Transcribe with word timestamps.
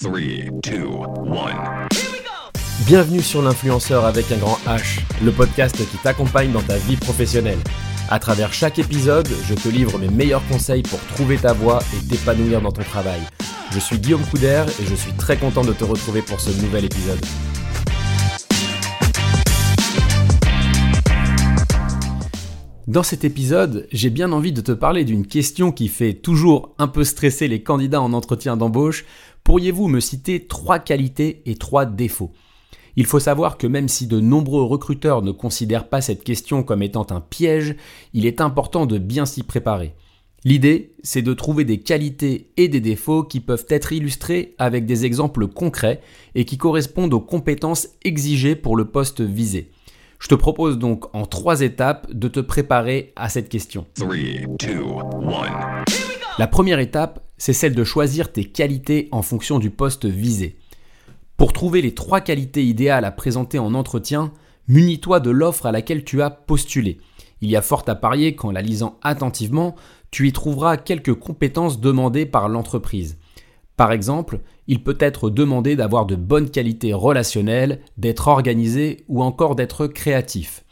3, 0.00 0.12
2, 0.62 0.86
1. 1.26 1.88
Bienvenue 2.86 3.20
sur 3.20 3.42
l'influenceur 3.42 4.04
avec 4.04 4.30
un 4.30 4.36
grand 4.36 4.58
H, 4.64 5.00
le 5.24 5.32
podcast 5.32 5.74
qui 5.76 5.96
t'accompagne 5.96 6.52
dans 6.52 6.62
ta 6.62 6.76
vie 6.76 6.96
professionnelle. 6.96 7.58
À 8.08 8.20
travers 8.20 8.52
chaque 8.52 8.78
épisode, 8.78 9.28
je 9.48 9.54
te 9.54 9.68
livre 9.68 9.98
mes 9.98 10.06
meilleurs 10.06 10.46
conseils 10.46 10.82
pour 10.82 11.00
trouver 11.00 11.36
ta 11.36 11.52
voie 11.52 11.80
et 11.96 12.06
t'épanouir 12.06 12.60
dans 12.60 12.70
ton 12.70 12.84
travail. 12.84 13.18
Je 13.72 13.80
suis 13.80 13.98
Guillaume 13.98 14.24
Couder 14.26 14.66
et 14.80 14.86
je 14.86 14.94
suis 14.94 15.14
très 15.14 15.36
content 15.36 15.64
de 15.64 15.72
te 15.72 15.82
retrouver 15.82 16.22
pour 16.22 16.38
ce 16.38 16.50
nouvel 16.62 16.84
épisode. 16.84 17.18
Dans 22.88 23.02
cet 23.02 23.22
épisode, 23.22 23.86
j'ai 23.92 24.08
bien 24.08 24.32
envie 24.32 24.54
de 24.54 24.62
te 24.62 24.72
parler 24.72 25.04
d'une 25.04 25.26
question 25.26 25.72
qui 25.72 25.88
fait 25.88 26.14
toujours 26.14 26.74
un 26.78 26.88
peu 26.88 27.04
stresser 27.04 27.46
les 27.46 27.62
candidats 27.62 28.00
en 28.00 28.14
entretien 28.14 28.56
d'embauche, 28.56 29.04
Pourriez-vous 29.44 29.88
me 29.88 30.00
citer 30.00 30.46
trois 30.46 30.78
qualités 30.78 31.42
et 31.44 31.56
trois 31.56 31.84
défauts? 31.84 32.32
Il 32.96 33.04
faut 33.04 33.20
savoir 33.20 33.58
que 33.58 33.66
même 33.66 33.88
si 33.88 34.06
de 34.06 34.20
nombreux 34.20 34.62
recruteurs 34.62 35.20
ne 35.20 35.32
considèrent 35.32 35.90
pas 35.90 36.00
cette 36.00 36.24
question 36.24 36.62
comme 36.62 36.82
étant 36.82 37.06
un 37.10 37.20
piège, 37.20 37.76
il 38.14 38.24
est 38.24 38.40
important 38.40 38.86
de 38.86 38.96
bien 38.96 39.26
s'y 39.26 39.42
préparer. 39.42 39.94
L'idée, 40.44 40.94
c'est 41.02 41.20
de 41.20 41.34
trouver 41.34 41.64
des 41.64 41.80
qualités 41.80 42.52
et 42.56 42.68
des 42.68 42.80
défauts 42.80 43.22
qui 43.22 43.40
peuvent 43.40 43.66
être 43.68 43.92
illustrés 43.92 44.54
avec 44.56 44.86
des 44.86 45.04
exemples 45.04 45.46
concrets 45.46 46.00
et 46.34 46.46
qui 46.46 46.56
correspondent 46.56 47.12
aux 47.12 47.20
compétences 47.20 47.88
exigées 48.02 48.56
pour 48.56 48.76
le 48.76 48.86
poste 48.86 49.20
visé. 49.20 49.70
Je 50.18 50.28
te 50.28 50.34
propose 50.34 50.78
donc 50.78 51.14
en 51.14 51.26
trois 51.26 51.60
étapes 51.60 52.12
de 52.12 52.28
te 52.28 52.40
préparer 52.40 53.12
à 53.16 53.28
cette 53.28 53.48
question. 53.48 53.86
La 56.38 56.46
première 56.46 56.80
étape, 56.80 57.24
c'est 57.36 57.52
celle 57.52 57.74
de 57.74 57.84
choisir 57.84 58.32
tes 58.32 58.44
qualités 58.44 59.08
en 59.12 59.22
fonction 59.22 59.58
du 59.58 59.70
poste 59.70 60.06
visé. 60.06 60.58
Pour 61.36 61.52
trouver 61.52 61.82
les 61.82 61.94
trois 61.94 62.20
qualités 62.20 62.64
idéales 62.64 63.04
à 63.04 63.12
présenter 63.12 63.60
en 63.60 63.74
entretien, 63.74 64.32
munis-toi 64.66 65.20
de 65.20 65.30
l'offre 65.30 65.66
à 65.66 65.72
laquelle 65.72 66.04
tu 66.04 66.20
as 66.20 66.30
postulé. 66.30 66.98
Il 67.40 67.48
y 67.48 67.56
a 67.56 67.62
fort 67.62 67.84
à 67.86 67.94
parier 67.94 68.34
qu'en 68.34 68.50
la 68.50 68.62
lisant 68.62 68.98
attentivement, 69.02 69.76
tu 70.10 70.26
y 70.26 70.32
trouveras 70.32 70.76
quelques 70.76 71.14
compétences 71.14 71.80
demandées 71.80 72.26
par 72.26 72.48
l'entreprise. 72.48 73.18
Par 73.76 73.92
exemple, 73.92 74.40
il 74.68 74.84
peut 74.84 74.98
être 75.00 75.30
demandé 75.30 75.74
d'avoir 75.76 76.04
de 76.04 76.14
bonnes 76.14 76.50
qualités 76.50 76.92
relationnelles, 76.92 77.80
d'être 77.96 78.28
organisé 78.28 79.04
ou 79.08 79.22
encore 79.22 79.56
d'être 79.56 79.86
créatif. 79.86 80.62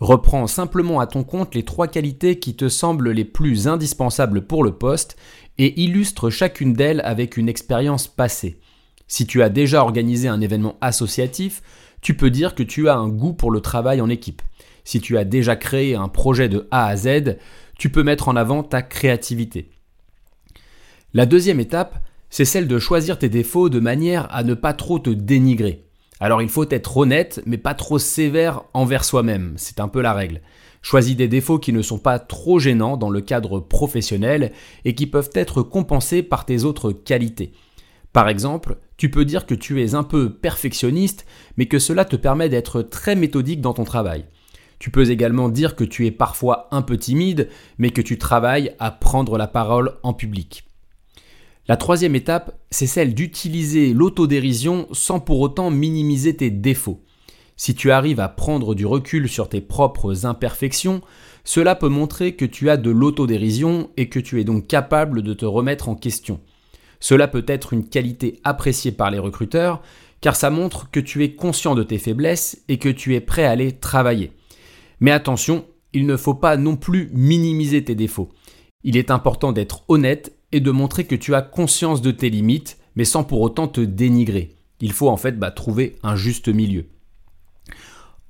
Reprends 0.00 0.48
simplement 0.48 1.00
à 1.00 1.06
ton 1.06 1.24
compte 1.24 1.54
les 1.54 1.64
trois 1.64 1.86
qualités 1.86 2.38
qui 2.38 2.54
te 2.54 2.68
semblent 2.68 3.12
les 3.12 3.24
plus 3.24 3.68
indispensables 3.68 4.46
pour 4.46 4.62
le 4.64 4.72
poste 4.72 5.16
et 5.58 5.80
illustre 5.80 6.28
chacune 6.28 6.74
d'elles 6.74 7.00
avec 7.04 7.36
une 7.36 7.48
expérience 7.48 8.08
passée. 8.08 8.60
Si 9.06 9.26
tu 9.26 9.42
as 9.42 9.48
déjà 9.48 9.82
organisé 9.82 10.28
un 10.28 10.40
événement 10.40 10.76
associatif, 10.80 11.62
tu 12.02 12.14
peux 12.14 12.30
dire 12.30 12.54
que 12.54 12.64
tu 12.64 12.88
as 12.88 12.96
un 12.96 13.08
goût 13.08 13.32
pour 13.32 13.52
le 13.52 13.60
travail 13.60 14.00
en 14.00 14.10
équipe. 14.10 14.42
Si 14.84 15.00
tu 15.00 15.16
as 15.16 15.24
déjà 15.24 15.56
créé 15.56 15.94
un 15.94 16.08
projet 16.08 16.48
de 16.48 16.66
A 16.72 16.86
à 16.86 16.96
Z, 16.96 17.36
tu 17.78 17.90
peux 17.90 18.02
mettre 18.02 18.28
en 18.28 18.36
avant 18.36 18.64
ta 18.64 18.82
créativité. 18.82 19.70
La 21.14 21.26
deuxième 21.26 21.60
étape, 21.60 22.05
c'est 22.36 22.44
celle 22.44 22.68
de 22.68 22.78
choisir 22.78 23.18
tes 23.18 23.30
défauts 23.30 23.70
de 23.70 23.80
manière 23.80 24.28
à 24.30 24.44
ne 24.44 24.52
pas 24.52 24.74
trop 24.74 24.98
te 24.98 25.08
dénigrer. 25.08 25.86
Alors 26.20 26.42
il 26.42 26.50
faut 26.50 26.68
être 26.68 26.98
honnête, 26.98 27.40
mais 27.46 27.56
pas 27.56 27.72
trop 27.72 27.98
sévère 27.98 28.64
envers 28.74 29.06
soi-même, 29.06 29.54
c'est 29.56 29.80
un 29.80 29.88
peu 29.88 30.02
la 30.02 30.12
règle. 30.12 30.42
Choisis 30.82 31.16
des 31.16 31.28
défauts 31.28 31.58
qui 31.58 31.72
ne 31.72 31.80
sont 31.80 31.96
pas 31.96 32.18
trop 32.18 32.58
gênants 32.58 32.98
dans 32.98 33.08
le 33.08 33.22
cadre 33.22 33.58
professionnel 33.58 34.52
et 34.84 34.94
qui 34.94 35.06
peuvent 35.06 35.30
être 35.32 35.62
compensés 35.62 36.22
par 36.22 36.44
tes 36.44 36.64
autres 36.64 36.92
qualités. 36.92 37.52
Par 38.12 38.28
exemple, 38.28 38.76
tu 38.98 39.10
peux 39.10 39.24
dire 39.24 39.46
que 39.46 39.54
tu 39.54 39.82
es 39.82 39.94
un 39.94 40.04
peu 40.04 40.28
perfectionniste, 40.28 41.24
mais 41.56 41.64
que 41.64 41.78
cela 41.78 42.04
te 42.04 42.16
permet 42.16 42.50
d'être 42.50 42.82
très 42.82 43.16
méthodique 43.16 43.62
dans 43.62 43.72
ton 43.72 43.84
travail. 43.84 44.26
Tu 44.78 44.90
peux 44.90 45.10
également 45.10 45.48
dire 45.48 45.74
que 45.74 45.84
tu 45.84 46.04
es 46.04 46.10
parfois 46.10 46.68
un 46.70 46.82
peu 46.82 46.98
timide, 46.98 47.48
mais 47.78 47.92
que 47.92 48.02
tu 48.02 48.18
travailles 48.18 48.74
à 48.78 48.90
prendre 48.90 49.38
la 49.38 49.46
parole 49.46 49.94
en 50.02 50.12
public. 50.12 50.65
La 51.68 51.76
troisième 51.76 52.14
étape, 52.14 52.56
c'est 52.70 52.86
celle 52.86 53.12
d'utiliser 53.12 53.92
l'autodérision 53.92 54.86
sans 54.92 55.18
pour 55.18 55.40
autant 55.40 55.70
minimiser 55.70 56.36
tes 56.36 56.50
défauts. 56.50 57.02
Si 57.56 57.74
tu 57.74 57.90
arrives 57.90 58.20
à 58.20 58.28
prendre 58.28 58.74
du 58.74 58.86
recul 58.86 59.28
sur 59.28 59.48
tes 59.48 59.60
propres 59.60 60.26
imperfections, 60.26 61.00
cela 61.42 61.74
peut 61.74 61.88
montrer 61.88 62.36
que 62.36 62.44
tu 62.44 62.70
as 62.70 62.76
de 62.76 62.90
l'autodérision 62.90 63.90
et 63.96 64.08
que 64.08 64.20
tu 64.20 64.40
es 64.40 64.44
donc 64.44 64.68
capable 64.68 65.22
de 65.22 65.34
te 65.34 65.44
remettre 65.44 65.88
en 65.88 65.96
question. 65.96 66.40
Cela 67.00 67.26
peut 67.26 67.44
être 67.48 67.72
une 67.72 67.88
qualité 67.88 68.40
appréciée 68.44 68.92
par 68.92 69.10
les 69.10 69.18
recruteurs, 69.18 69.82
car 70.20 70.36
ça 70.36 70.50
montre 70.50 70.90
que 70.90 71.00
tu 71.00 71.24
es 71.24 71.34
conscient 71.34 71.74
de 71.74 71.82
tes 71.82 71.98
faiblesses 71.98 72.62
et 72.68 72.78
que 72.78 72.88
tu 72.88 73.14
es 73.14 73.20
prêt 73.20 73.44
à 73.44 73.56
les 73.56 73.72
travailler. 73.72 74.32
Mais 75.00 75.10
attention, 75.10 75.64
il 75.92 76.06
ne 76.06 76.16
faut 76.16 76.34
pas 76.34 76.56
non 76.56 76.76
plus 76.76 77.10
minimiser 77.12 77.82
tes 77.82 77.94
défauts. 77.94 78.28
Il 78.84 78.96
est 78.96 79.10
important 79.10 79.52
d'être 79.52 79.82
honnête 79.88 80.35
et 80.56 80.60
de 80.60 80.70
montrer 80.70 81.04
que 81.04 81.14
tu 81.14 81.34
as 81.34 81.42
conscience 81.42 82.00
de 82.00 82.10
tes 82.10 82.30
limites, 82.30 82.78
mais 82.96 83.04
sans 83.04 83.24
pour 83.24 83.42
autant 83.42 83.68
te 83.68 83.82
dénigrer. 83.82 84.56
Il 84.80 84.92
faut 84.92 85.10
en 85.10 85.18
fait 85.18 85.38
bah, 85.38 85.50
trouver 85.50 85.96
un 86.02 86.16
juste 86.16 86.48
milieu. 86.48 86.86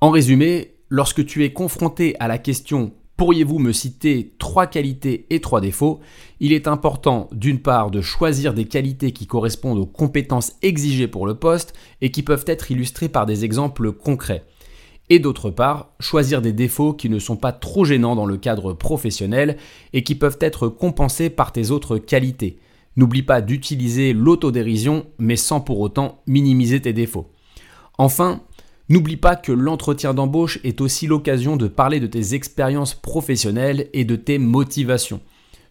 En 0.00 0.10
résumé, 0.10 0.74
lorsque 0.88 1.24
tu 1.24 1.44
es 1.44 1.52
confronté 1.52 2.16
à 2.18 2.26
la 2.26 2.38
question 2.38 2.92
Pourriez-vous 3.16 3.60
me 3.60 3.72
citer 3.72 4.34
trois 4.38 4.66
qualités 4.66 5.24
et 5.30 5.40
trois 5.40 5.62
défauts 5.62 6.00
Il 6.40 6.52
est 6.52 6.68
important 6.68 7.30
d'une 7.32 7.60
part 7.60 7.90
de 7.90 8.02
choisir 8.02 8.52
des 8.52 8.66
qualités 8.66 9.12
qui 9.12 9.26
correspondent 9.26 9.78
aux 9.78 9.86
compétences 9.86 10.52
exigées 10.62 11.08
pour 11.08 11.26
le 11.26 11.36
poste 11.36 11.74
et 12.02 12.10
qui 12.10 12.22
peuvent 12.22 12.44
être 12.46 12.70
illustrées 12.72 13.08
par 13.08 13.24
des 13.24 13.44
exemples 13.44 13.92
concrets 13.92 14.44
et 15.08 15.18
d'autre 15.18 15.50
part, 15.50 15.92
choisir 16.00 16.42
des 16.42 16.52
défauts 16.52 16.92
qui 16.92 17.08
ne 17.08 17.18
sont 17.18 17.36
pas 17.36 17.52
trop 17.52 17.84
gênants 17.84 18.16
dans 18.16 18.26
le 18.26 18.36
cadre 18.36 18.72
professionnel 18.72 19.56
et 19.92 20.02
qui 20.02 20.14
peuvent 20.14 20.38
être 20.40 20.68
compensés 20.68 21.30
par 21.30 21.52
tes 21.52 21.70
autres 21.70 21.98
qualités. 21.98 22.58
N'oublie 22.96 23.22
pas 23.22 23.40
d'utiliser 23.40 24.12
l'autodérision, 24.12 25.06
mais 25.18 25.36
sans 25.36 25.60
pour 25.60 25.80
autant 25.80 26.22
minimiser 26.26 26.80
tes 26.80 26.92
défauts. 26.92 27.30
Enfin, 27.98 28.42
n'oublie 28.88 29.16
pas 29.16 29.36
que 29.36 29.52
l'entretien 29.52 30.14
d'embauche 30.14 30.58
est 30.64 30.80
aussi 30.80 31.06
l'occasion 31.06 31.56
de 31.56 31.68
parler 31.68 32.00
de 32.00 32.06
tes 32.06 32.34
expériences 32.34 32.94
professionnelles 32.94 33.88
et 33.92 34.04
de 34.04 34.16
tes 34.16 34.38
motivations. 34.38 35.20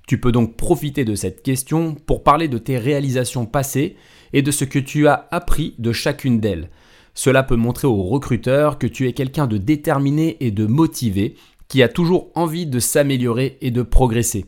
Tu 0.08 0.20
peux 0.20 0.32
donc 0.32 0.56
profiter 0.56 1.04
de 1.04 1.16
cette 1.16 1.42
question 1.42 1.96
pour 1.96 2.24
parler 2.24 2.48
de 2.48 2.60
tes 2.60 2.78
réalisations 2.78 3.48
passées 3.48 3.96
et 4.34 4.44
de 4.44 4.52
ce 4.52 4.64
que 4.64 4.80
tu 4.80 5.08
as 5.08 5.28
appris 5.32 5.74
de 5.80 5.92
chacune 5.92 6.40
d'elles. 6.40 6.70
Cela 7.16 7.44
peut 7.44 7.56
montrer 7.56 7.88
aux 7.88 8.04
recruteurs 8.04 8.78
que 8.78 8.88
tu 8.88 9.08
es 9.08 9.14
quelqu'un 9.14 9.48
de 9.48 9.58
déterminé 9.58 10.38
et 10.42 10.52
de 10.52 10.66
motivé, 10.66 11.36
qui 11.68 11.82
a 11.82 11.88
toujours 11.88 12.30
envie 12.36 12.68
de 12.68 12.80
s'améliorer 12.80 13.58
et 13.62 13.72
de 13.72 13.82
progresser. 13.82 14.46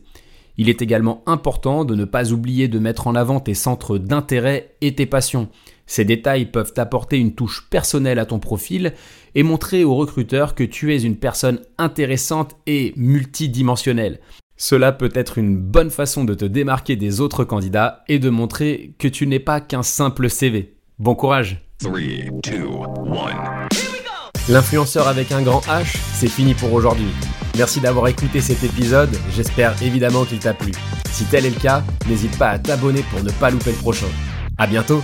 Il 0.58 0.70
est 0.70 0.82
également 0.82 1.24
important 1.28 1.86
de 1.86 1.96
ne 1.96 2.06
pas 2.06 2.32
oublier 2.32 2.68
de 2.68 2.80
mettre 2.80 3.08
en 3.08 3.16
avant 3.16 3.40
tes 3.40 3.54
centres 3.54 3.98
d'intérêt 3.98 4.76
et 4.82 4.96
tes 4.96 5.06
passions. 5.06 5.50
Ces 5.86 6.04
détails 6.04 6.48
peuvent 6.48 6.74
apporter 6.78 7.18
une 7.18 7.36
touche 7.36 7.70
personnelle 7.70 8.20
à 8.20 8.26
ton 8.26 8.40
profil 8.40 8.94
et 9.36 9.44
montrer 9.44 9.84
aux 9.84 9.96
recruteurs 9.96 10.56
que 10.56 10.64
tu 10.64 10.94
es 10.94 11.02
une 11.02 11.16
personne 11.16 11.62
intéressante 11.78 12.56
et 12.66 12.94
multidimensionnelle. 12.98 14.20
Cela 14.58 14.92
peut 14.92 15.12
être 15.14 15.38
une 15.38 15.56
bonne 15.56 15.92
façon 15.92 16.26
de 16.26 16.34
te 16.34 16.46
démarquer 16.46 16.96
des 16.96 17.22
autres 17.22 17.44
candidats 17.44 18.04
et 18.08 18.18
de 18.18 18.30
montrer 18.30 18.96
que 18.98 19.08
tu 19.08 19.28
n'es 19.28 19.40
pas 19.40 19.62
qu'un 19.62 19.84
simple 19.84 20.30
CV. 20.30 20.76
Bon 20.98 21.14
courage 21.14 21.48
3, 21.48 21.54
2, 21.54 21.64
1. 21.64 21.67
L'influenceur 24.50 25.08
avec 25.08 25.32
un 25.32 25.42
grand 25.42 25.60
H, 25.68 25.98
c'est 26.14 26.28
fini 26.28 26.54
pour 26.56 26.74
aujourd'hui. 26.74 27.10
Merci 27.56 27.80
d'avoir 27.80 28.08
écouté 28.08 28.42
cet 28.42 28.64
épisode, 28.64 29.16
j'espère 29.36 29.82
évidemment 29.84 30.26
qu'il 30.26 30.40
t'a 30.40 30.54
plu. 30.54 30.72
Si 31.12 31.26
tel 31.26 31.46
est 31.46 31.52
le 31.52 31.60
cas, 31.60 31.84
n'hésite 32.08 32.38
pas 32.38 32.50
à 32.50 32.60
t'abonner 32.60 33.04
pour 33.12 33.24
ne 33.24 33.32
pas 33.32 33.52
louper 33.52 33.72
le 33.72 33.78
prochain. 33.78 34.08
A 34.58 34.66
bientôt 34.66 35.04